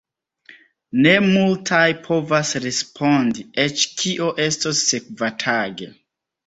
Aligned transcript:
Ne 1.05 1.11
multaj 1.25 1.83
povas 2.09 2.55
respondi 2.65 3.47
eĉ 3.67 3.87
kio 4.01 4.35
estos 4.49 4.85
sekvatage. 4.91 5.97